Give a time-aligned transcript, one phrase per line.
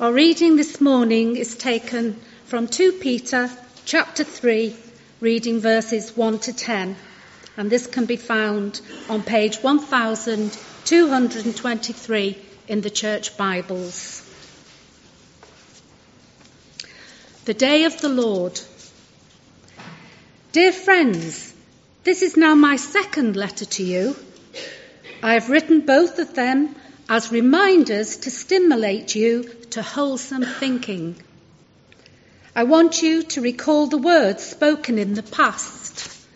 [0.00, 3.50] Our reading this morning is taken from 2 Peter
[3.84, 4.76] chapter 3,
[5.18, 6.94] reading verses 1 to 10,
[7.56, 12.38] and this can be found on page 1223
[12.68, 14.22] in the Church Bibles.
[17.46, 18.60] The Day of the Lord.
[20.52, 21.52] Dear friends,
[22.04, 24.14] this is now my second letter to you.
[25.24, 26.76] I have written both of them
[27.08, 31.16] as reminders to stimulate you to wholesome thinking.
[32.54, 36.26] I want you to recall the words spoken in the past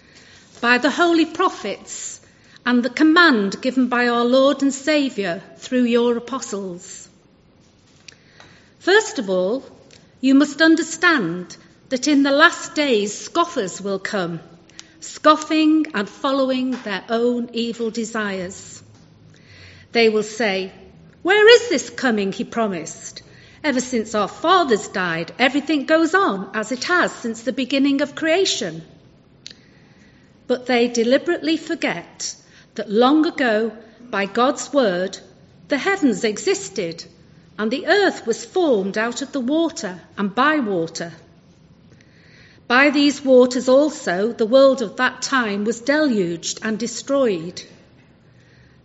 [0.60, 2.20] by the holy prophets
[2.64, 7.08] and the command given by our Lord and Saviour through your apostles.
[8.78, 9.64] First of all,
[10.20, 11.56] you must understand
[11.88, 14.40] that in the last days scoffers will come,
[15.00, 18.81] scoffing and following their own evil desires.
[19.92, 20.72] They will say,
[21.22, 23.22] Where is this coming he promised?
[23.62, 28.14] Ever since our fathers died, everything goes on as it has since the beginning of
[28.14, 28.82] creation.
[30.46, 32.34] But they deliberately forget
[32.74, 33.72] that long ago,
[34.10, 35.18] by God's word,
[35.68, 37.04] the heavens existed
[37.58, 41.12] and the earth was formed out of the water and by water.
[42.66, 47.62] By these waters also, the world of that time was deluged and destroyed.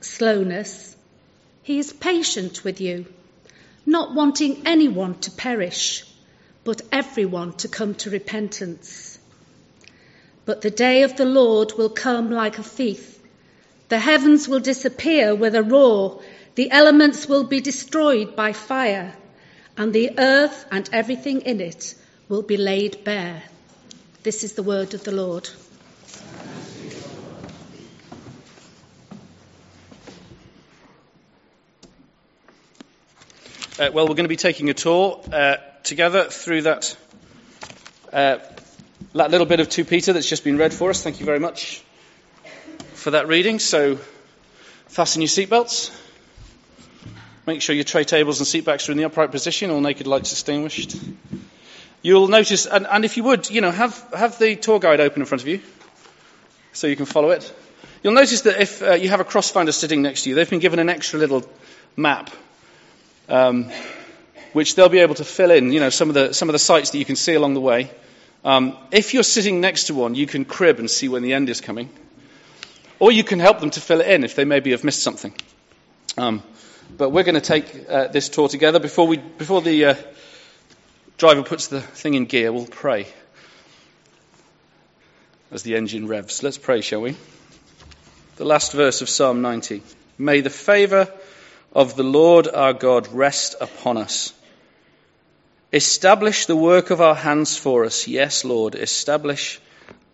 [0.00, 0.96] slowness.
[1.62, 3.06] He is patient with you,
[3.84, 6.04] not wanting anyone to perish,
[6.64, 9.18] but everyone to come to repentance.
[10.44, 13.18] But the day of the Lord will come like a thief.
[13.88, 16.22] The heavens will disappear with a roar,
[16.54, 19.14] the elements will be destroyed by fire,
[19.76, 21.94] and the earth and everything in it
[22.28, 23.42] will be laid bare.
[24.22, 25.48] This is the word of the Lord.
[33.78, 36.96] Uh, well, we're going to be taking a tour uh, together through that,
[38.12, 38.38] uh,
[39.14, 41.00] that little bit of 2 Peter that's just been read for us.
[41.00, 41.80] Thank you very much
[42.94, 43.60] for that reading.
[43.60, 44.00] So,
[44.88, 45.96] fasten your seatbelts.
[47.46, 50.32] Make sure your tray tables and seatbacks are in the upright position, all naked lights
[50.32, 50.96] extinguished.
[52.02, 55.22] You'll notice, and, and if you would, you know, have, have the tour guide open
[55.22, 55.60] in front of you
[56.72, 57.54] so you can follow it.
[58.02, 60.58] You'll notice that if uh, you have a crossfinder sitting next to you, they've been
[60.58, 61.48] given an extra little
[61.96, 62.30] map
[63.28, 63.70] um,
[64.52, 66.58] which they'll be able to fill in, you know, some of the, some of the
[66.58, 67.90] sites that you can see along the way.
[68.44, 71.48] Um, if you're sitting next to one, you can crib and see when the end
[71.48, 71.90] is coming.
[72.98, 75.32] Or you can help them to fill it in if they maybe have missed something.
[76.16, 76.42] Um,
[76.96, 78.78] but we're going to take uh, this tour together.
[78.78, 79.94] Before, we, before the uh,
[81.16, 83.06] driver puts the thing in gear, we'll pray
[85.50, 86.42] as the engine revs.
[86.42, 87.16] Let's pray, shall we?
[88.36, 89.82] The last verse of Psalm 90.
[90.18, 91.12] May the favour
[91.72, 94.32] of the Lord our God rest upon us.
[95.72, 98.08] Establish the work of our hands for us.
[98.08, 99.60] Yes, Lord, establish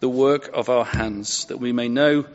[0.01, 2.27] the work of our hands, that we may know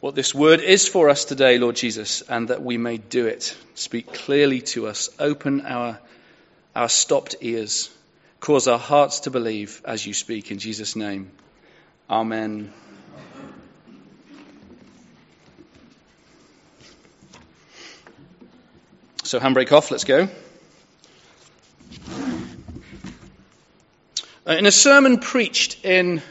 [0.00, 3.56] what this word is for us today, Lord Jesus, and that we may do it.
[3.74, 5.08] Speak clearly to us.
[5.18, 5.98] Open our,
[6.74, 7.88] our stopped ears.
[8.40, 10.50] Cause our hearts to believe as you speak.
[10.50, 11.30] In Jesus' name.
[12.10, 12.70] Amen.
[19.34, 20.28] So, handbrake off, let's go.
[24.46, 26.22] Uh, in a sermon preached in,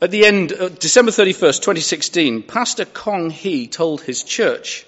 [0.00, 4.86] at the end, uh, December 31st, 2016, Pastor Kong Hee told his church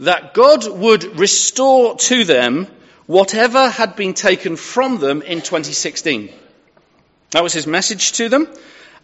[0.00, 2.66] that God would restore to them
[3.06, 6.30] whatever had been taken from them in 2016.
[7.30, 8.46] That was his message to them.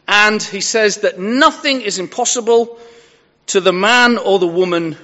[0.06, 2.78] And he says that nothing is impossible
[3.46, 4.98] to the man or the woman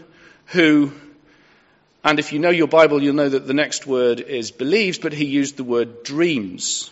[0.49, 0.93] who
[2.07, 5.13] and if you know your Bible, you'll know that the next word is believes, but
[5.13, 6.89] he used the word dreams.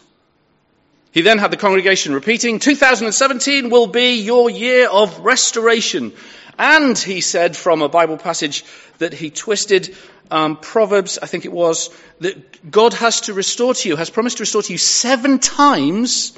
[1.13, 6.13] He then had the congregation repeating, 2017 will be your year of restoration.
[6.59, 8.65] And he said from a Bible passage
[8.99, 9.97] that he twisted,
[10.33, 14.39] um, Proverbs, I think it was, that God has to restore to you, has promised
[14.39, 16.37] to restore to you seven times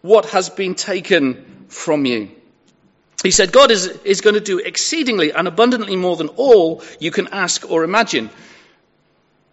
[0.00, 2.32] what has been taken from you.
[3.22, 7.10] He said, God is, is going to do exceedingly and abundantly more than all you
[7.10, 8.30] can ask or imagine.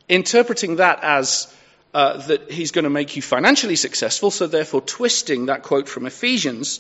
[0.10, 1.54] interpreting that as
[1.94, 6.06] uh, that he's going to make you financially successful, so therefore twisting that quote from
[6.06, 6.80] Ephesians.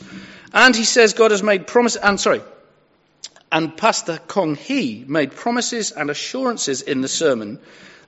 [0.53, 2.41] And he says God has made promises, and sorry,
[3.51, 7.59] and Pastor Kong Hee made promises and assurances in the sermon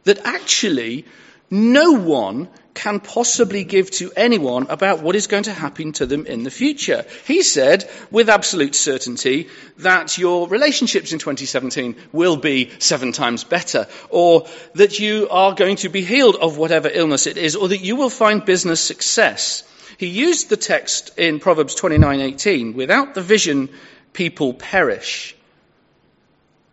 [0.04, 1.06] that actually
[1.52, 6.26] no one can possibly give to anyone about what is going to happen to them
[6.26, 7.06] in the future.
[7.28, 9.50] He said with absolute certainty
[9.80, 15.76] that your relationships in 2017 will be seven times better, or that you are going
[15.78, 19.64] to be healed of whatever illness it is, or that you will find business success.
[19.98, 23.70] He used the text in Proverbs 29:18, without the vision
[24.14, 25.36] people perish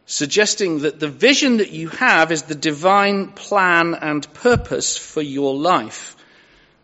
[0.08, 5.55] suggesting that the vision that you have is the divine plan and purpose for your
[5.55, 6.16] life.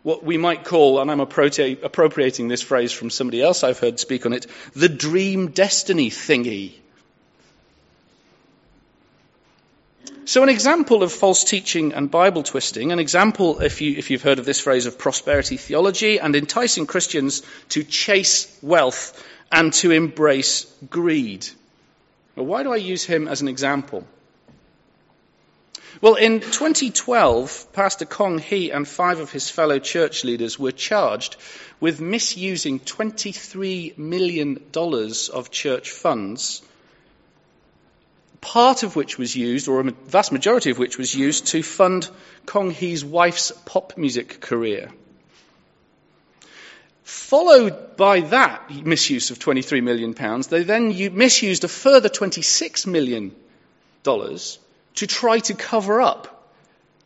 [0.03, 4.27] What we might call, and I'm appropriating this phrase from somebody else I've heard speak
[4.27, 6.75] on it, the dream destiny thingy.
[10.27, 14.39] So, an example of false teaching and Bible twisting, an example, if, you, you've heard
[14.39, 20.67] of this phrase, of prosperity theology and enticing Christians to chase wealth and to embrace
[20.91, 21.47] greed.
[22.37, 24.07] Well, why do I use him as an example?
[26.01, 31.37] Well, in 2012, Pastor Kong Hee and five of his fellow church leaders were charged
[31.81, 34.61] with misusing $23 million
[35.33, 36.63] of church funds,
[38.41, 42.11] part of which was used, or a vast majority of which was used, to fund
[42.45, 44.91] Kong Hee's wife's pop music career.
[47.05, 53.35] Followed by that misuse of 23 million pounds, they then misused a further 26 million
[54.03, 54.59] dollars
[54.95, 56.51] to try to cover up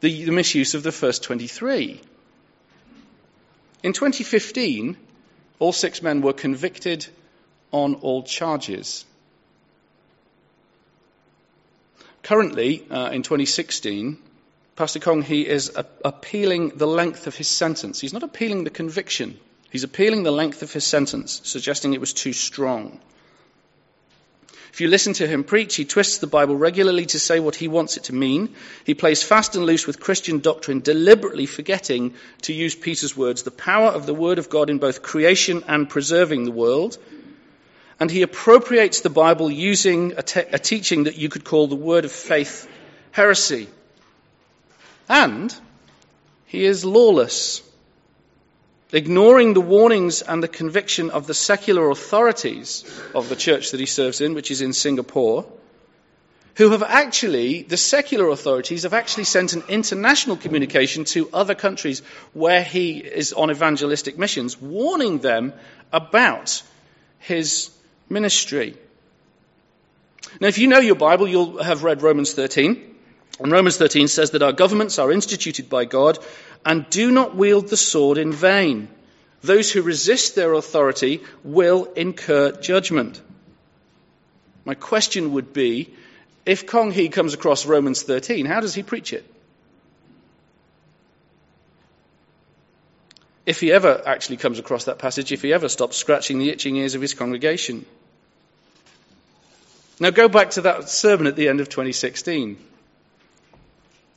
[0.00, 2.00] the, the misuse of the first 23.
[3.83, 4.97] In 2015,
[5.59, 7.06] all six men were convicted
[7.73, 9.05] on all charges.
[12.23, 14.19] Currently, uh, in 2016,
[14.77, 18.01] Pastor Kong, he is a- appealing the length of his sentence.
[18.01, 19.41] He's not appealing the conviction.
[19.70, 23.00] He's appealing the length of his sentence, suggesting it was too strong.
[24.73, 27.69] If you listen to him preach, he twists the Bible regularly to say what he
[27.69, 28.55] wants it to mean.
[28.85, 33.50] He plays fast and loose with Christian doctrine, deliberately forgetting, to use Peter's words, the
[33.50, 36.97] power of the Word of God in both creation and preserving the world.
[37.99, 41.75] And he appropriates the Bible using a, te- a teaching that you could call the
[41.75, 42.69] Word of faith
[43.11, 43.67] heresy.
[45.09, 45.53] And
[46.47, 47.68] he is lawless
[48.93, 53.87] ignoring the warnings and the conviction of the secular authorities of the church that he
[53.87, 55.44] serves in, which is in Singapore,
[56.56, 62.02] who have actually, the secular authorities have actually sent an international communication to other countries
[62.32, 65.52] where he is on evangelistic missions, warning them
[65.93, 66.62] about
[67.20, 67.70] his
[68.08, 68.76] ministry.
[70.41, 72.96] Now, if you know your Bible, you'll have read Romans 13.
[73.40, 76.19] And Romans 13 says that our governments are instituted by God
[76.64, 78.88] and do not wield the sword in vain.
[79.43, 83.20] Those who resist their authority will incur judgment.
[84.64, 85.94] My question would be
[86.44, 89.25] if Kong Hee comes across Romans 13, how does he preach it?
[93.46, 96.76] If he ever actually comes across that passage, if he ever stops scratching the itching
[96.76, 97.87] ears of his congregation.
[100.00, 102.58] Now go back to that sermon at the end of 2016.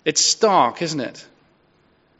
[0.03, 1.25] It's stark, isn't it?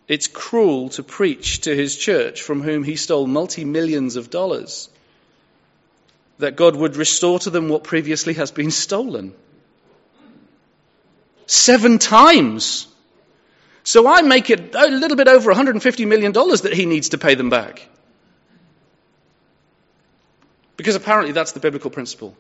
[0.08, 4.90] It's cruel to preach to his church from whom he stole multi millions of dollars
[6.40, 9.34] that God would restore to them what previously has been stolen.
[11.46, 12.88] Seven times.
[13.84, 17.36] So I make it a little bit over $150 million that he needs to pay
[17.36, 17.88] them back.
[20.78, 22.36] Because apparently that's the biblical principle.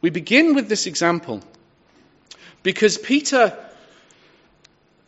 [0.00, 1.42] We begin with this example
[2.62, 3.56] because Peter,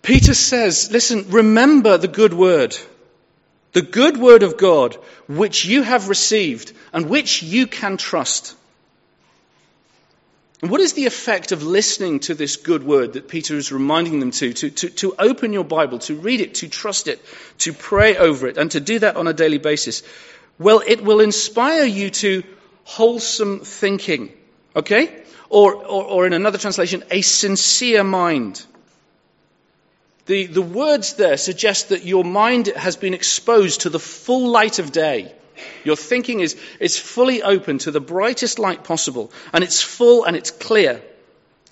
[0.02, 2.76] Peter says, listen, remember the good word.
[3.72, 4.94] The good word of God,
[5.28, 8.54] which you have received and which you can trust.
[10.60, 14.18] And what is the effect of listening to this good word that Peter is reminding
[14.18, 14.90] them to, to, to?
[14.90, 17.20] To open your Bible, to read it, to trust it,
[17.58, 20.02] to pray over it, and to do that on a daily basis.
[20.58, 22.42] Well, it will inspire you to
[22.82, 24.32] wholesome thinking.
[24.74, 25.22] Okay?
[25.50, 28.64] Or, or, or in another translation, a sincere mind.
[30.26, 34.78] The, the words there suggest that your mind has been exposed to the full light
[34.78, 35.32] of day.
[35.84, 40.36] Your thinking is, is fully open to the brightest light possible, and it's full and
[40.36, 41.02] it's clear.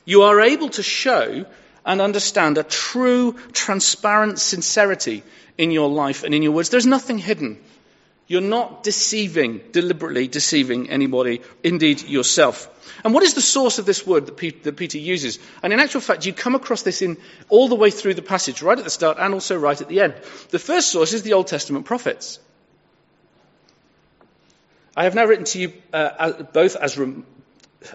[0.07, 1.45] You are able to show
[1.85, 5.23] and understand a true, transparent sincerity
[5.59, 6.71] in your life and in your words.
[6.71, 7.59] There's nothing hidden.
[8.29, 12.69] You're not deceiving, deliberately deceiving anybody, indeed yourself.
[13.05, 15.39] And what is the source of this word that Peter, that Peter, uses?
[15.63, 17.19] And in actual fact, you come across this in
[17.49, 20.01] all the way through the passage, right at the start and also right at the
[20.01, 20.15] end.
[20.51, 22.41] The first source is the Old Testament prophets.
[24.97, 27.27] I have now written to you uh, both as rem-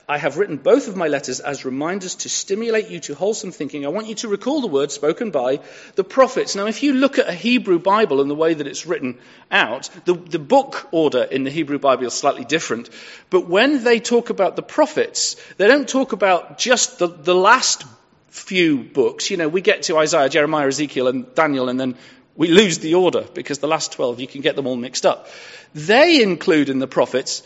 [0.08, 3.86] I have written both of my letters as reminders to stimulate you to wholesome thinking.
[3.86, 5.60] I want you to recall the words spoken by
[5.96, 6.56] the prophets.
[6.56, 9.18] Now, if you look at a Hebrew Bible and the way that it's written
[9.50, 12.90] out, the, the book order in the Hebrew Bible is slightly different.
[13.30, 17.84] But when they talk about the prophets, they don't talk about just the, the last
[18.30, 19.30] few books.
[19.30, 21.98] You know, we get to Isaiah, Jeremiah, Ezekiel, and Daniel, and then
[22.36, 25.28] we lose the order because the last 12, you can get them all mixed up.
[25.74, 27.44] They include in the prophets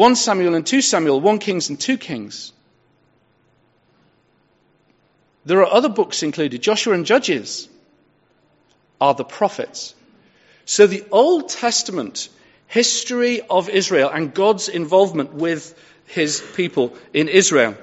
[0.00, 2.54] 1 Samuel and 2 Samuel, 1 Kings and 2 Kings.
[5.44, 6.62] There are other books included.
[6.62, 7.68] Joshua and Judges
[8.98, 9.94] are the prophets.
[10.64, 12.30] So the Old Testament
[12.66, 17.76] history of Israel and God's involvement with his people in Israel.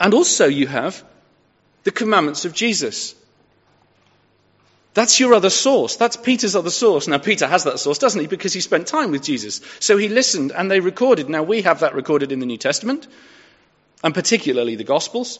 [0.00, 1.04] And also you have
[1.84, 3.14] the commandments of Jesus.
[4.94, 5.96] That's your other source.
[5.96, 7.08] That's Peter's other source.
[7.08, 8.26] Now, Peter has that source, doesn't he?
[8.26, 9.62] Because he spent time with Jesus.
[9.80, 11.30] So he listened and they recorded.
[11.30, 13.08] Now, we have that recorded in the New Testament,
[14.04, 15.38] and particularly the Gospels.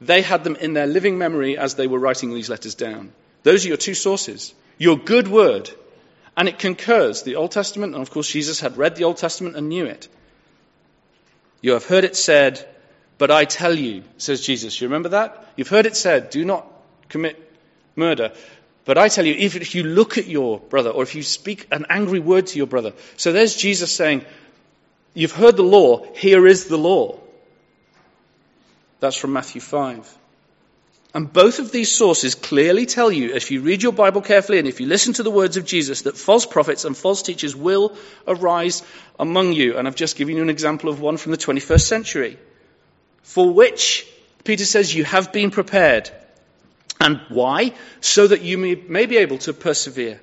[0.00, 3.12] They had them in their living memory as they were writing these letters down.
[3.42, 4.54] Those are your two sources.
[4.78, 5.70] Your good word,
[6.34, 7.22] and it concurs.
[7.22, 10.08] The Old Testament, and of course, Jesus had read the Old Testament and knew it.
[11.60, 12.66] You have heard it said,
[13.18, 14.80] but I tell you, says Jesus.
[14.80, 15.46] You remember that?
[15.56, 16.66] You've heard it said, do not
[17.10, 17.36] commit
[17.94, 18.32] murder.
[18.84, 21.66] But I tell you, even if you look at your brother or if you speak
[21.70, 24.24] an angry word to your brother, so there's Jesus saying,
[25.12, 27.18] You've heard the law, here is the law.
[29.00, 30.18] That's from Matthew 5.
[31.12, 34.68] And both of these sources clearly tell you, if you read your Bible carefully and
[34.68, 37.96] if you listen to the words of Jesus, that false prophets and false teachers will
[38.28, 38.84] arise
[39.18, 39.76] among you.
[39.76, 42.38] And I've just given you an example of one from the 21st century,
[43.22, 44.06] for which
[44.44, 46.10] Peter says you have been prepared.
[47.00, 47.72] And why?
[48.00, 50.20] So that you may, may, be able to persevere.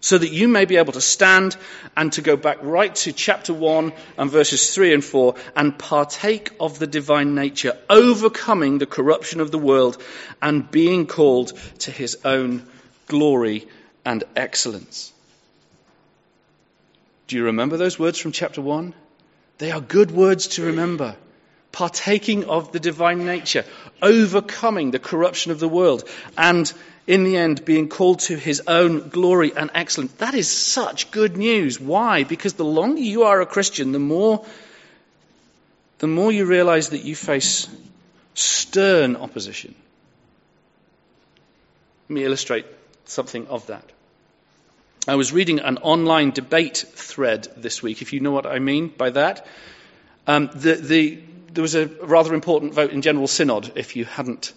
[0.00, 1.56] So that you may be able to stand
[1.96, 6.50] and to go back right to chapter 1 and verses 3 and 4 and partake
[6.58, 10.02] of the divine nature, overcoming the corruption of the world
[10.42, 12.66] and being called to his own
[13.06, 13.68] glory
[14.04, 15.12] and excellence.
[17.28, 18.92] Do you remember those words from chapter 1?
[19.58, 21.14] They are good words to remember
[21.72, 23.64] partaking of the divine nature,
[24.00, 26.04] overcoming the corruption of the world,
[26.36, 26.72] and
[27.06, 30.12] in the end being called to his own glory and excellence.
[30.14, 31.80] That is such good news.
[31.80, 32.24] Why?
[32.24, 34.44] Because the longer you are a Christian, the more,
[35.98, 37.68] the more you realize that you face
[38.34, 39.74] stern opposition.
[42.08, 42.66] Let me illustrate
[43.04, 43.84] something of that.
[45.08, 48.88] I was reading an online debate thread this week, if you know what I mean
[48.88, 49.46] by that.
[50.28, 51.20] Um, the, the,
[51.52, 54.52] there was a rather important vote in General Synod, if you hadn't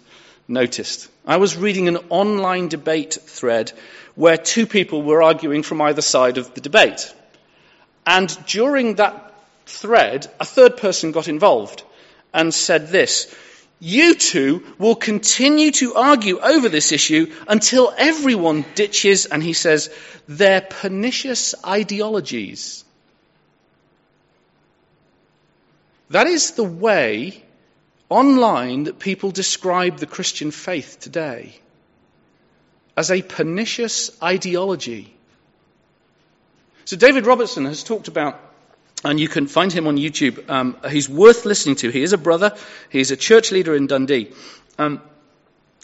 [0.48, 1.08] noticed.
[1.26, 3.72] I was reading an online debate thread
[4.14, 7.12] where two people were arguing from either side of the debate.
[8.06, 9.34] And during that
[9.66, 11.82] thread, a third person got involved
[12.32, 13.34] and said this
[13.78, 19.90] You two will continue to argue over this issue until everyone ditches, and he says,
[20.28, 22.84] their pernicious ideologies.
[26.10, 27.42] That is the way
[28.08, 31.58] online that people describe the Christian faith today
[32.96, 35.12] as a pernicious ideology.
[36.84, 38.40] So David Robertson has talked about,
[39.04, 40.48] and you can find him on YouTube.
[40.48, 41.90] Um, he's worth listening to.
[41.90, 42.56] He is a brother.
[42.88, 44.30] He is a church leader in Dundee.
[44.78, 45.02] Um,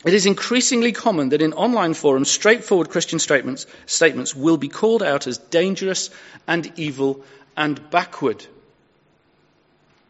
[0.04, 5.02] it is increasingly common that in online forums, straightforward Christian statements, statements will be called
[5.02, 6.10] out as dangerous
[6.46, 7.24] and evil
[7.56, 8.44] and backward.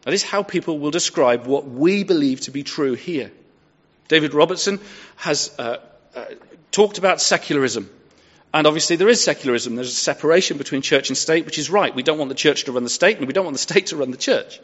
[0.03, 3.31] That is how people will describe what we believe to be true here.
[4.09, 4.79] David Robertson
[5.15, 5.77] has uh,
[6.15, 6.25] uh,
[6.71, 7.89] talked about secularism.
[8.53, 9.75] And obviously, there is secularism.
[9.75, 11.95] There's a separation between church and state, which is right.
[11.95, 13.87] We don't want the church to run the state, and we don't want the state
[13.87, 14.59] to run the church.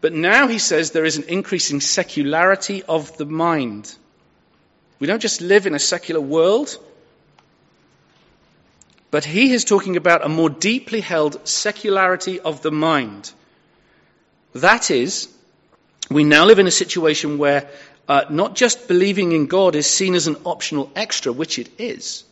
[0.00, 3.94] But now he says there is an increasing secularity of the mind.
[4.98, 6.76] We don't just live in a secular world,
[9.10, 13.32] but he is talking about a more deeply held secularity of the mind.
[14.54, 15.28] That is,
[16.10, 17.68] we now live in a situation where
[18.08, 22.24] uh, not just believing in God is seen as an optional extra, which it is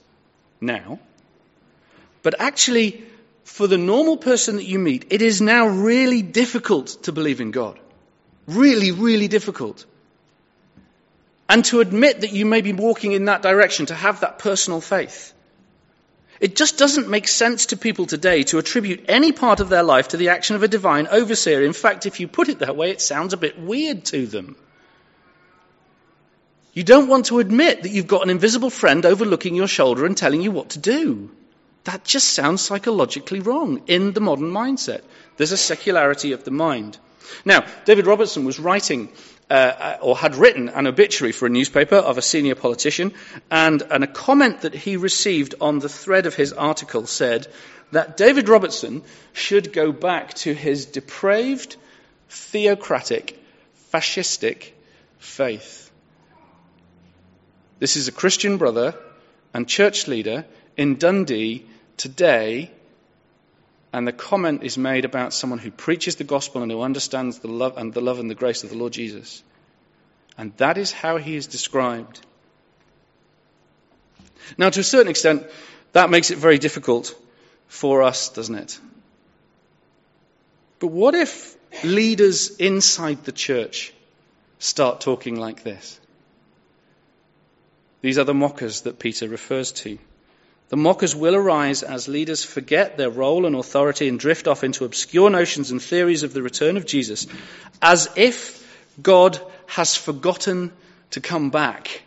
[0.60, 0.98] now,
[2.22, 3.04] but actually,
[3.44, 7.50] for the normal person that you meet, it is now really difficult to believe in
[7.50, 7.78] God.
[8.46, 9.84] Really, really difficult.
[11.48, 14.80] And to admit that you may be walking in that direction, to have that personal
[14.80, 15.34] faith.
[16.42, 20.08] It just doesn't make sense to people today to attribute any part of their life
[20.08, 21.62] to the action of a divine overseer.
[21.62, 24.56] In fact, if you put it that way, it sounds a bit weird to them.
[26.72, 30.16] You don't want to admit that you've got an invisible friend overlooking your shoulder and
[30.16, 31.30] telling you what to do.
[31.84, 35.02] That just sounds psychologically wrong in the modern mindset.
[35.36, 36.98] There's a secularity of the mind.
[37.44, 39.10] Now, David Robertson was writing
[39.50, 43.12] uh, or had written an obituary for a newspaper of a senior politician,
[43.50, 47.46] and, and a comment that he received on the thread of his article said
[47.90, 49.02] that David Robertson
[49.34, 51.76] should go back to his depraved,
[52.30, 53.38] theocratic,
[53.92, 54.70] fascistic
[55.18, 55.90] faith.
[57.78, 58.94] This is a Christian brother
[59.52, 60.46] and church leader
[60.78, 61.66] in Dundee
[61.98, 62.70] today
[63.92, 67.48] and the comment is made about someone who preaches the gospel and who understands the
[67.48, 69.42] love and the love and the grace of the Lord Jesus.
[70.38, 72.20] And that is how he is described.
[74.56, 75.46] Now, to a certain extent,
[75.92, 77.14] that makes it very difficult
[77.68, 78.80] for us, doesn't it?
[80.78, 83.92] But what if leaders inside the church
[84.58, 86.00] start talking like this?
[88.00, 89.98] These are the mockers that Peter refers to.
[90.72, 94.86] The mockers will arise as leaders forget their role and authority and drift off into
[94.86, 97.26] obscure notions and theories of the return of Jesus,
[97.82, 98.66] as if
[99.02, 100.72] God has forgotten
[101.10, 102.00] to come back.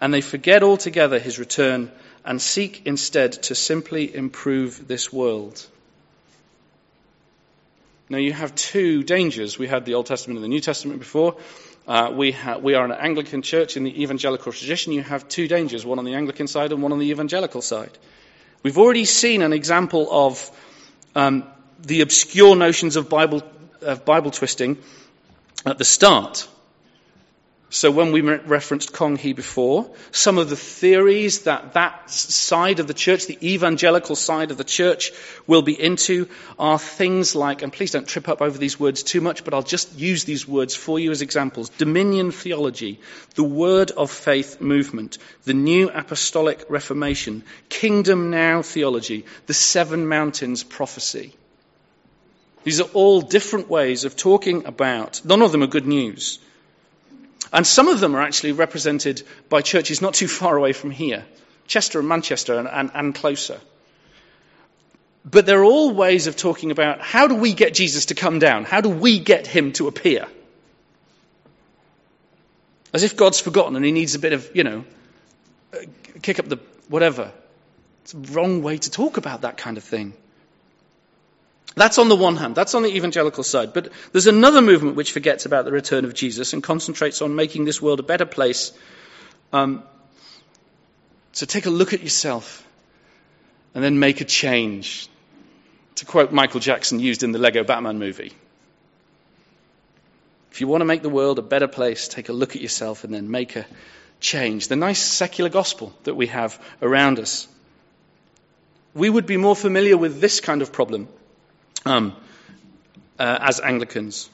[0.00, 1.88] And they forget altogether his return
[2.24, 5.64] and seek instead to simply improve this world.
[8.08, 9.56] Now, you have two dangers.
[9.56, 11.36] We had the Old Testament and the New Testament before.
[11.86, 14.92] Uh, we, ha- we are an Anglican church in the evangelical tradition.
[14.92, 17.96] You have two dangers, one on the Anglican side and one on the evangelical side.
[18.62, 20.50] We've already seen an example of
[21.16, 21.44] um,
[21.80, 23.42] the obscure notions of Bible,
[23.80, 24.78] of Bible twisting
[25.66, 26.48] at the start.
[27.74, 32.86] So when we referenced Kong Hee before, some of the theories that that side of
[32.86, 35.10] the church, the evangelical side of the church,
[35.46, 39.22] will be into are things like, and please don't trip up over these words too
[39.22, 41.70] much, but I'll just use these words for you as examples.
[41.70, 43.00] Dominion theology,
[43.36, 50.62] the word of faith movement, the new apostolic reformation, kingdom now theology, the seven mountains
[50.62, 51.32] prophecy.
[52.64, 56.38] These are all different ways of talking about, none of them are good news
[57.52, 61.24] and some of them are actually represented by churches not too far away from here
[61.66, 63.60] Chester and Manchester and, and, and closer.
[65.24, 68.64] But they're all ways of talking about how do we get Jesus to come down?
[68.64, 70.26] How do we get him to appear?
[72.92, 74.84] As if God's forgotten and he needs a bit of, you know,
[75.72, 75.78] uh,
[76.20, 77.32] kick up the whatever.
[78.02, 80.12] It's a wrong way to talk about that kind of thing.
[81.74, 83.72] That's on the one hand, that's on the evangelical side.
[83.72, 87.64] But there's another movement which forgets about the return of Jesus and concentrates on making
[87.64, 88.72] this world a better place.
[89.52, 89.82] Um,
[91.32, 92.66] so take a look at yourself
[93.74, 95.08] and then make a change.
[95.96, 98.32] To quote Michael Jackson used in the Lego Batman movie.
[100.50, 103.04] If you want to make the world a better place, take a look at yourself
[103.04, 103.64] and then make a
[104.20, 104.68] change.
[104.68, 107.48] The nice secular gospel that we have around us.
[108.94, 111.08] We would be more familiar with this kind of problem
[111.84, 112.14] um,
[113.18, 114.28] uh, as Anglicans.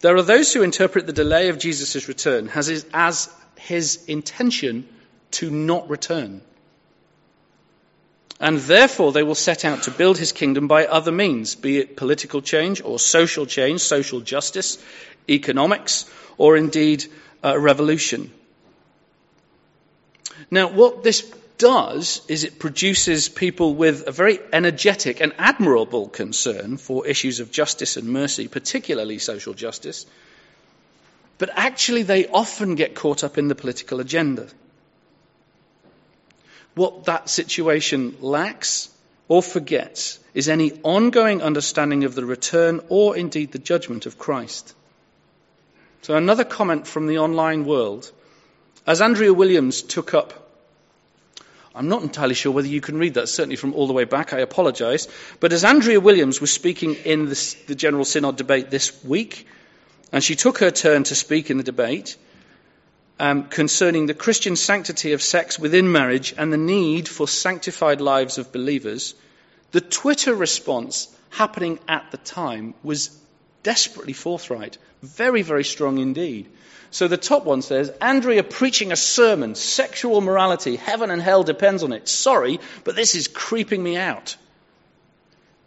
[0.00, 4.86] There are those who interpret the delay of Jesus' return as his, as his intention
[5.32, 6.42] to not return.
[8.38, 11.96] And therefore, they will set out to build his kingdom by other means, be it
[11.96, 14.78] political change or social change, social justice,
[15.28, 17.06] economics, or indeed
[17.42, 18.30] a revolution.
[20.50, 21.22] Now, what this
[21.58, 27.50] does is it produces people with a very energetic and admirable concern for issues of
[27.50, 30.06] justice and mercy, particularly social justice.
[31.38, 34.46] But actually, they often get caught up in the political agenda.
[36.74, 38.88] What that situation lacks
[39.28, 44.74] or forgets is any ongoing understanding of the return or indeed the judgment of Christ.
[46.02, 48.10] So, another comment from the online world.
[48.86, 50.45] As Andrea Williams took up
[51.76, 54.32] I'm not entirely sure whether you can read that, certainly from all the way back.
[54.32, 55.08] I apologize.
[55.40, 59.46] But as Andrea Williams was speaking in the, the General Synod debate this week,
[60.10, 62.16] and she took her turn to speak in the debate
[63.18, 68.38] um, concerning the Christian sanctity of sex within marriage and the need for sanctified lives
[68.38, 69.14] of believers,
[69.72, 73.10] the Twitter response happening at the time was
[73.66, 76.46] desperately forthright, very, very strong indeed.
[76.92, 81.82] So the top one says, Andrea preaching a sermon, sexual morality, heaven and hell depends
[81.82, 82.08] on it.
[82.08, 84.36] Sorry, but this is creeping me out.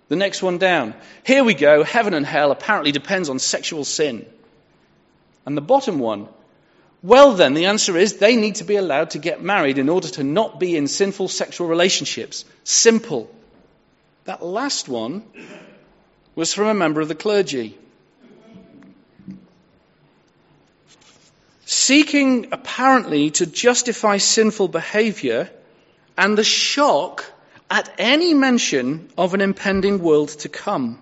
[0.07, 0.93] The next one down,
[1.25, 4.25] here we go, heaven and hell apparently depends on sexual sin.
[5.45, 6.29] And the bottom one,
[7.03, 10.07] Well, then, the answer is they need to be allowed to get married in order
[10.07, 12.45] to not be in sinful sexual relationships.
[12.63, 13.29] Simple.
[14.23, 15.23] That last one
[16.39, 17.77] was from a member of the clergy.
[21.71, 25.51] Seeking apparently to justify sinful behavior
[26.17, 27.23] and the shock
[27.69, 30.97] at any mention of an impending world to come.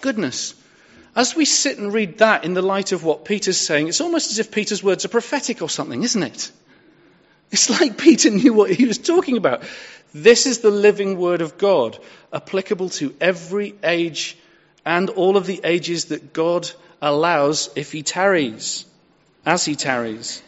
[0.00, 0.56] Goodness.
[1.14, 4.32] As we sit and read that in the light of what Peter's saying, it's almost
[4.32, 6.50] as if Peter's words are prophetic or something, isn't it?
[7.52, 9.62] It's like Peter knew what he was talking about.
[10.12, 11.96] This is the living word of God,
[12.32, 14.36] applicable to every age
[14.84, 16.68] and all of the ages that God
[17.00, 18.86] allows if he tarries,
[19.44, 20.42] as he tarries.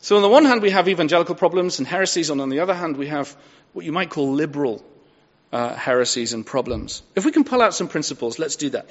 [0.00, 2.74] So, on the one hand, we have evangelical problems and heresies, and on the other
[2.74, 3.36] hand, we have
[3.72, 4.84] what you might call liberal
[5.52, 7.02] uh, heresies and problems.
[7.14, 8.88] If we can pull out some principles, let's do that.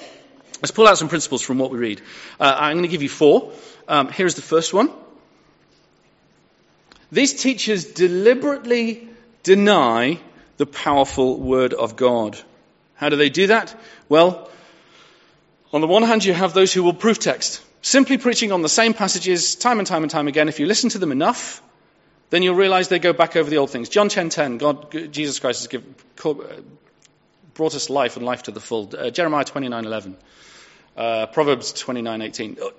[0.61, 2.01] Let's pull out some principles from what we read.
[2.39, 3.51] Uh, I'm going to give you four.
[3.87, 4.91] Um, here's the first one.
[7.11, 9.07] These teachers deliberately
[9.43, 10.19] deny
[10.57, 12.37] the powerful Word of God.
[12.95, 13.73] How do they do that?
[14.09, 14.49] Well,
[15.71, 18.69] on the one hand, you have those who will proof text, simply preaching on the
[18.69, 20.49] same passages time and time and time again.
[20.49, 21.61] If you listen to them enough,
[22.29, 23.89] then you'll realize they go back over the old things.
[23.89, 25.95] John 10:10, God, Jesus Christ has given,
[27.53, 28.89] brought us life and life to the full.
[28.95, 30.15] Uh, Jeremiah 29:11,
[30.97, 32.61] uh, Proverbs 29:18.
[32.61, 32.69] Uh,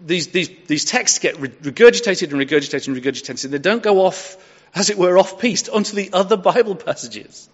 [0.00, 3.50] these, these, these texts get regurgitated and regurgitated and regurgitated.
[3.50, 4.36] They don't go off,
[4.74, 7.48] as it were, off piste onto the other Bible passages.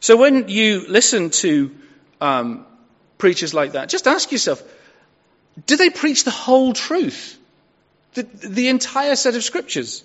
[0.00, 1.70] So when you listen to
[2.20, 2.66] um,
[3.18, 4.62] preachers like that, just ask yourself:
[5.66, 7.38] Do they preach the whole truth?
[8.14, 10.04] The, the entire set of scriptures.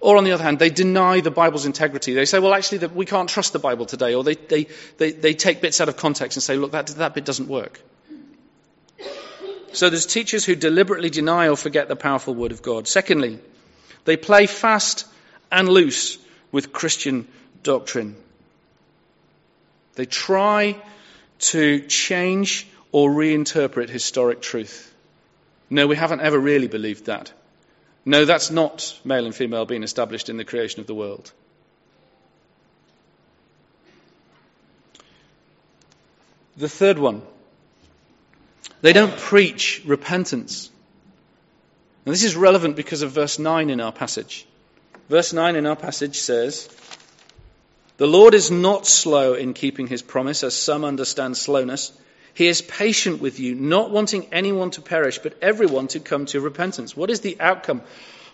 [0.00, 2.14] Or on the other hand, they deny the Bible's integrity.
[2.14, 4.14] They say, well, actually, that we can't trust the Bible today.
[4.14, 4.66] Or they, they,
[4.98, 7.80] they, they take bits out of context and say, look, that, that bit doesn't work.
[9.72, 12.86] So there's teachers who deliberately deny or forget the powerful word of God.
[12.88, 13.38] Secondly,
[14.04, 15.06] they play fast
[15.50, 16.18] and loose
[16.50, 17.26] with Christian
[17.62, 18.16] doctrine.
[19.94, 20.76] They try
[21.38, 24.94] to change or reinterpret historic truth.
[25.70, 27.32] No, we haven't ever really believed that.
[28.04, 31.32] No, that's not male and female being established in the creation of the world.
[36.58, 37.22] The third one,
[38.82, 40.70] they don't preach repentance.
[42.04, 44.46] And this is relevant because of verse 9 in our passage.
[45.08, 46.68] Verse 9 in our passage says,
[47.96, 51.92] The Lord is not slow in keeping his promise, as some understand slowness
[52.34, 56.40] he is patient with you, not wanting anyone to perish, but everyone to come to
[56.40, 56.96] repentance.
[56.96, 57.82] What is the outcome?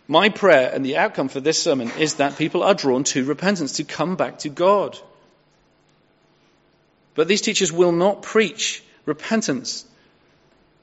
[0.06, 3.74] My prayer and the outcome for this sermon is that people are drawn to repentance,
[3.74, 4.98] to come back to God.
[7.14, 9.84] But these teachers will not preach repentance.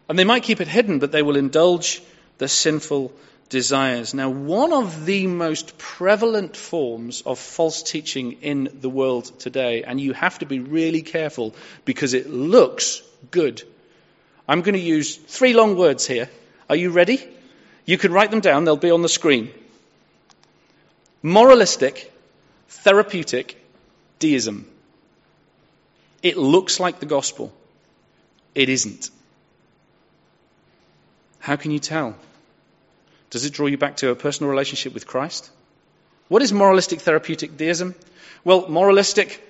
[0.09, 2.03] And they might keep it hidden, but they will indulge
[2.37, 3.13] the sinful
[3.49, 4.13] desires.
[4.13, 9.99] Now, one of the most prevalent forms of false teaching in the world today, and
[9.99, 11.55] you have to be really careful
[11.85, 13.63] because it looks good.
[14.47, 16.29] I'm going to use three long words here.
[16.69, 17.25] Are you ready?
[17.85, 19.51] You can write them down, they'll be on the screen.
[21.21, 22.11] Moralistic,
[22.67, 23.63] therapeutic,
[24.19, 24.67] deism.
[26.23, 27.53] It looks like the gospel.
[28.55, 29.09] It isn't.
[31.39, 32.15] How can you tell?
[33.35, 35.49] Does it draw you back to a personal relationship with Christ?
[36.29, 37.93] What is moralistic therapeutic deism?
[38.45, 39.45] Well, moralistic,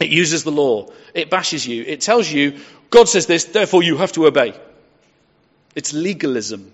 [0.00, 0.88] it uses the law.
[1.12, 1.84] It bashes you.
[1.86, 4.54] It tells you, God says this, therefore you have to obey.
[5.74, 6.72] It's legalism,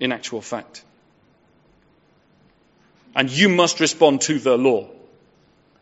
[0.00, 0.82] in actual fact.
[3.14, 4.88] And you must respond to the law.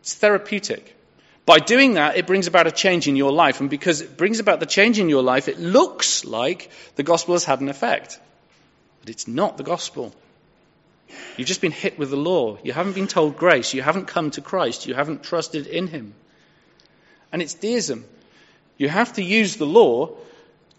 [0.01, 0.95] It's therapeutic.
[1.47, 3.59] By doing that, it brings about a change in your life.
[3.59, 7.33] And because it brings about the change in your life, it looks like the gospel
[7.33, 8.19] has had an effect.
[9.05, 10.13] But it's not the gospel.
[11.37, 12.57] You've just been hit with the law.
[12.63, 13.71] You haven't been told grace.
[13.75, 14.87] You haven't come to Christ.
[14.87, 16.15] You haven't trusted in Him.
[17.31, 18.03] And it's deism.
[18.77, 20.15] You have to use the law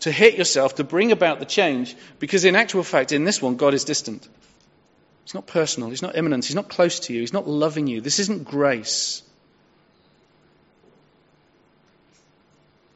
[0.01, 3.57] to hit yourself, to bring about the change, because in actual fact, in this one,
[3.57, 4.29] God is distant.
[5.25, 5.89] He's not personal.
[5.89, 6.45] He's not immanent.
[6.45, 7.21] He's not close to you.
[7.21, 8.01] He's not loving you.
[8.01, 9.23] This isn't grace.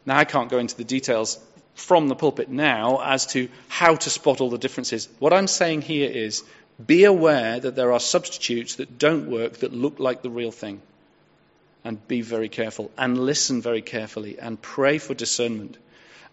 [0.05, 1.39] Now, I can't go into the details
[1.81, 5.09] from the pulpit now as to how to spot all the differences.
[5.19, 6.45] What I'm saying here is
[6.85, 10.81] be aware that there are substitutes that don't work that look like the real thing.
[11.83, 15.79] And be very careful and listen very carefully and pray for discernment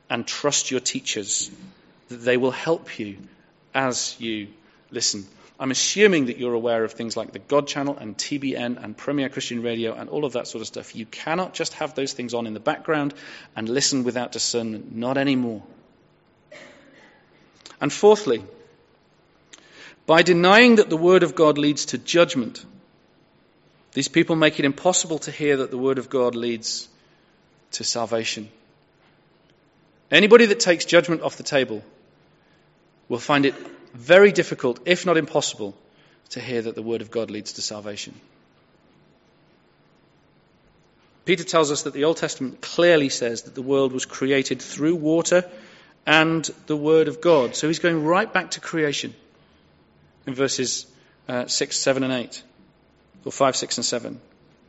[0.09, 1.49] and trust your teachers
[2.09, 3.17] that they will help you
[3.73, 4.47] as you
[4.91, 5.25] listen.
[5.59, 9.27] I'm assuming that you're aware of things like the God Channel and TBN and Premier
[9.27, 10.95] Christian Radio and all of that sort of stuff.
[10.95, 13.15] You cannot just have those things on in the background
[13.55, 14.95] and listen without discernment.
[14.95, 15.63] Not anymore.
[17.81, 18.43] And fourthly,
[20.05, 22.63] by denying that the Word of God leads to judgment,
[23.93, 26.87] these people make it impossible to hear that the Word of God leads
[27.71, 28.49] to salvation.
[30.11, 31.83] Anybody that takes judgment off the table
[33.09, 33.55] will find it
[33.97, 35.75] very difficult, if not impossible,
[36.29, 38.13] to hear that the Word of God leads to salvation.
[41.25, 44.95] Peter tells us that the Old Testament clearly says that the world was created through
[44.95, 45.43] water
[46.05, 47.55] and the Word of God.
[47.55, 49.13] So he's going right back to creation
[50.25, 50.85] in verses
[51.27, 52.43] uh, 6, 7, and 8,
[53.25, 54.21] or 5, 6, and 7.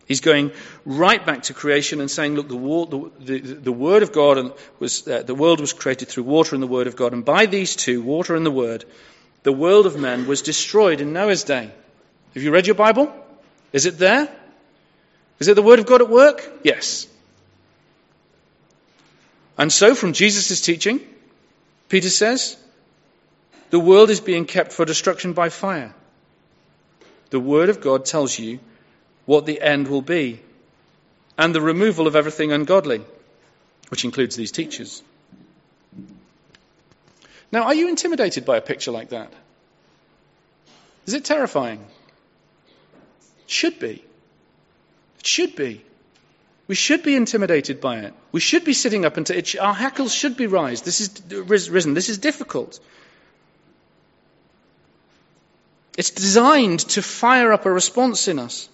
[0.07, 0.53] He's going
[0.87, 5.07] right back to creation and saying, look, the, the, the, the Word of God was,
[5.07, 7.12] uh, the world was created through water and the Word of God.
[7.12, 8.87] And by these two, water and the Word,
[9.42, 11.70] the world of men was destroyed in Noah's day.
[12.35, 13.12] Have you read your Bible?
[13.72, 14.29] Is it there?
[15.38, 16.42] Is it the Word of God at work?
[16.64, 17.07] Yes.
[19.57, 21.01] And so, from Jesus' teaching,
[21.88, 22.57] Peter says,
[23.70, 25.94] the world is being kept for destruction by fire.
[27.31, 28.61] The Word of God tells you
[29.27, 30.40] what the end will be
[31.37, 33.03] and the removal of everything ungodly,
[33.90, 35.03] which includes these teachers.
[37.51, 39.33] Now, are you intimidated by a picture like that?
[41.07, 41.85] Is it terrifying?
[43.45, 44.05] It should be.
[45.19, 45.85] It should be.
[46.67, 48.15] We should be intimidated by it.
[48.31, 50.85] We should be sitting up and our hackles should be raised.
[50.85, 51.95] This is risen.
[51.95, 52.79] This is difficult.
[55.97, 58.69] It's designed to fire up a response in us.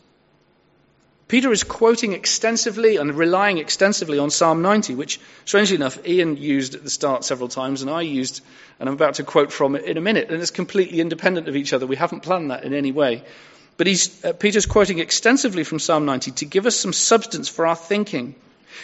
[1.34, 6.76] Peter is quoting extensively and relying extensively on Psalm 90, which, strangely enough, Ian used
[6.76, 8.40] at the start several times, and I used,
[8.78, 11.56] and I'm about to quote from it in a minute, and it's completely independent of
[11.56, 11.88] each other.
[11.88, 13.24] We haven't planned that in any way.
[13.76, 13.88] But
[14.22, 18.36] uh, Peter's quoting extensively from Psalm 90 to give us some substance for our thinking.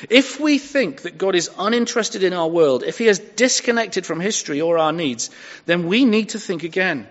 [0.09, 4.19] If we think that God is uninterested in our world, if he has disconnected from
[4.19, 5.31] history or our needs,
[5.67, 7.07] then we need to think again.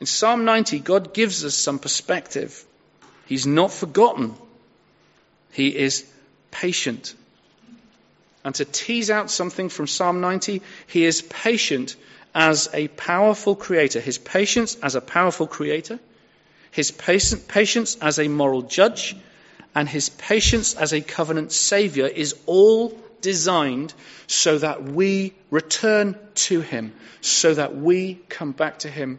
[0.00, 2.66] In Psalm 90, God gives us some perspective.
[3.30, 4.34] He's not forgotten.
[5.52, 6.04] He is
[6.50, 7.14] patient.
[8.44, 11.96] And to tease out something from Psalm 90, he is patient
[12.34, 14.00] as a powerful creator.
[14.00, 15.98] His patience as a powerful creator
[16.70, 19.16] his patience as a moral judge,
[19.74, 23.92] and his patience as a covenant savior is all designed
[24.26, 29.18] so that we return to him, so that we come back to him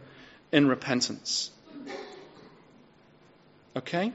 [0.50, 1.50] in repentance.
[3.76, 4.12] Okay?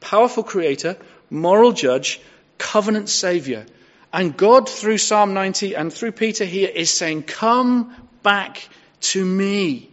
[0.00, 0.96] Powerful creator,
[1.30, 2.20] moral judge,
[2.58, 3.66] covenant savior.
[4.12, 8.68] And God, through Psalm 90 and through Peter here, is saying, Come back
[9.00, 9.90] to me.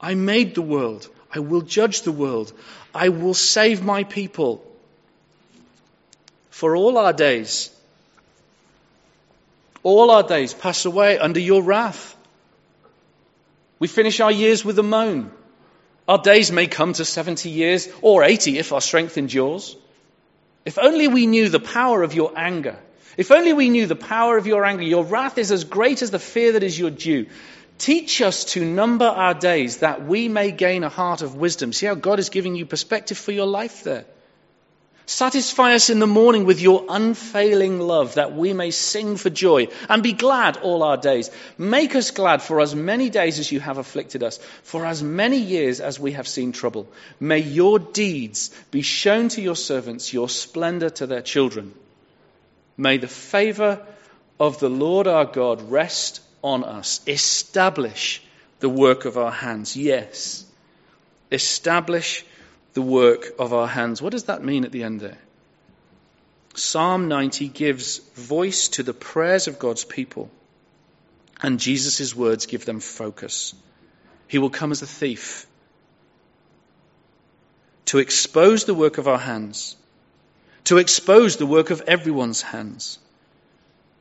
[0.00, 1.08] I made the world.
[1.34, 2.52] I will judge the world.
[2.94, 4.64] I will save my people.
[6.50, 7.70] For all our days,
[9.82, 12.16] all our days pass away under your wrath.
[13.78, 15.30] We finish our years with a moan.
[16.08, 19.76] Our days may come to 70 years or 80 if our strength endures.
[20.64, 22.78] If only we knew the power of your anger.
[23.16, 24.82] If only we knew the power of your anger.
[24.82, 27.26] Your wrath is as great as the fear that is your due.
[27.78, 31.72] Teach us to number our days that we may gain a heart of wisdom.
[31.72, 34.04] See how God is giving you perspective for your life there.
[35.08, 39.68] Satisfy us in the morning with your unfailing love that we may sing for joy
[39.88, 41.30] and be glad all our days.
[41.56, 45.38] Make us glad for as many days as you have afflicted us, for as many
[45.38, 46.88] years as we have seen trouble.
[47.20, 51.72] May your deeds be shown to your servants, your splendor to their children.
[52.76, 53.86] May the favor
[54.40, 57.00] of the Lord our God rest on us.
[57.06, 58.22] Establish
[58.58, 59.76] the work of our hands.
[59.76, 60.44] Yes.
[61.30, 62.24] Establish
[62.76, 64.02] the work of our hands.
[64.02, 65.16] What does that mean at the end there?
[66.54, 70.30] Psalm 90 gives voice to the prayers of God's people,
[71.40, 73.54] and Jesus' words give them focus.
[74.28, 75.46] He will come as a thief
[77.86, 79.74] to expose the work of our hands,
[80.64, 82.98] to expose the work of everyone's hands,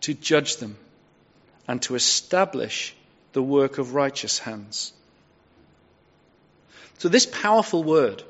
[0.02, 0.76] to judge them,
[1.66, 2.94] and to establish
[3.32, 4.92] the work of righteous hands.
[6.98, 8.22] So, this powerful word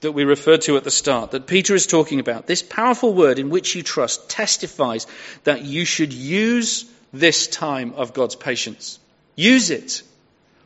[0.00, 3.38] that we referred to at the start, that Peter is talking about, this powerful word
[3.38, 5.06] in which you trust, testifies
[5.44, 8.98] that you should use this time of God's patience.
[9.34, 10.02] Use it.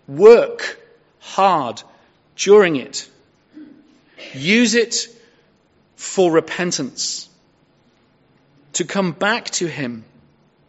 [0.07, 0.81] Work
[1.21, 1.83] hard
[2.37, 3.09] during it.
[4.35, 5.09] Use it
[5.97, 7.29] for repentance.
[8.75, 10.05] To come back to Him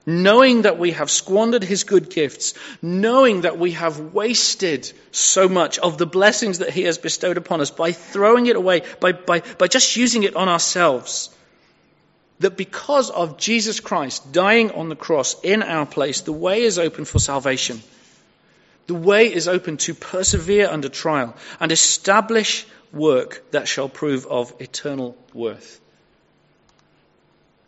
[0.05, 5.79] knowing that we have squandered his good gifts, knowing that we have wasted so much
[5.79, 9.41] of the blessings that he has bestowed upon us by throwing it away, by, by,
[9.57, 11.29] by just using it on ourselves,
[12.39, 16.77] that because of Jesus Christ dying on the cross in our place, the way is
[16.77, 17.81] open for salvation.
[18.87, 24.53] The way is open to persevere under trial and establish work that shall prove of
[24.59, 25.79] eternal worth.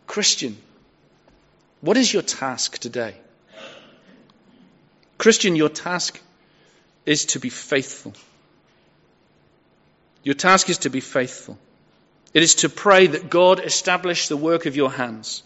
[0.06, 0.58] Christian,
[1.86, 3.14] what is your task today?
[5.18, 6.20] Christian, your task
[7.06, 8.12] is to be faithful.
[10.24, 11.56] Your task is to be faithful.
[12.34, 15.44] It is to pray that God establish the work of your hands.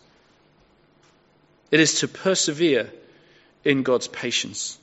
[1.70, 2.90] It is to persevere
[3.62, 4.78] in God's patience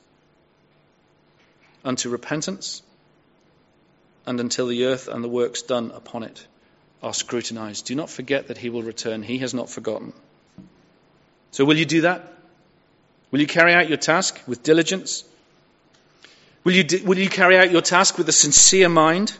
[1.83, 2.83] unto repentance
[4.27, 6.45] and until the earth and the works done upon it
[7.01, 7.85] are scrutinized.
[7.85, 9.23] Do not forget that he will return.
[9.23, 10.13] He has not forgotten.
[11.51, 12.33] So, will you do that?
[13.31, 15.23] Will you carry out your task with diligence?
[16.63, 19.35] Will you, will you carry out your task with a sincere mind?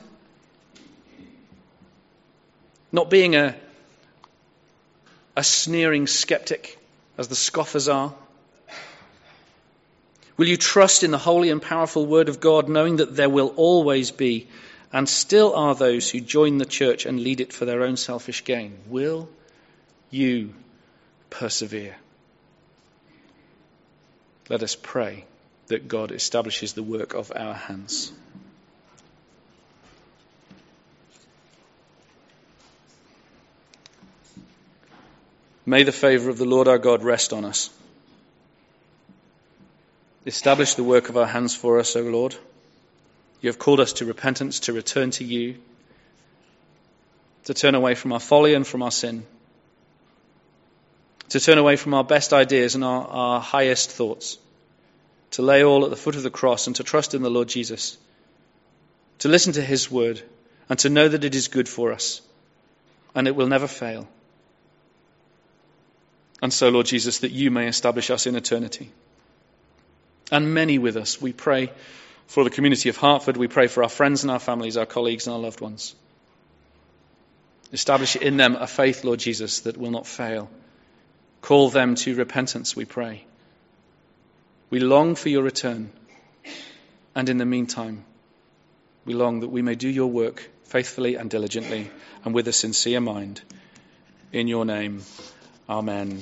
[2.91, 3.55] Not being a,
[5.35, 6.77] a sneering skeptic,
[7.17, 8.13] as the scoffers are.
[10.37, 13.53] Will you trust in the holy and powerful Word of God, knowing that there will
[13.57, 14.47] always be
[14.93, 18.43] and still are those who join the church and lead it for their own selfish
[18.43, 18.77] gain?
[18.87, 19.27] Will
[20.09, 20.53] you
[21.29, 21.95] persevere?
[24.49, 25.25] Let us pray
[25.67, 28.11] that God establishes the work of our hands.
[35.65, 37.69] May the favour of the Lord our God rest on us.
[40.25, 42.35] Establish the work of our hands for us, O Lord.
[43.41, 45.57] You have called us to repentance, to return to you,
[47.45, 49.25] to turn away from our folly and from our sin,
[51.29, 54.37] to turn away from our best ideas and our, our highest thoughts,
[55.31, 57.47] to lay all at the foot of the cross and to trust in the Lord
[57.47, 57.97] Jesus,
[59.19, 60.21] to listen to his word
[60.69, 62.21] and to know that it is good for us
[63.15, 64.07] and it will never fail.
[66.41, 68.91] And so, Lord Jesus, that you may establish us in eternity
[70.31, 71.19] and many with us.
[71.21, 71.71] We pray
[72.27, 73.37] for the community of Hartford.
[73.37, 75.95] We pray for our friends and our families, our colleagues and our loved ones.
[77.73, 80.49] Establish in them a faith, Lord Jesus, that will not fail.
[81.47, 83.23] Call them to repentance, we pray.
[84.69, 85.91] We long for your return.
[87.15, 88.03] And in the meantime,
[89.05, 91.89] we long that we may do your work faithfully and diligently
[92.25, 93.43] and with a sincere mind.
[94.33, 95.03] In your name,
[95.69, 96.21] amen.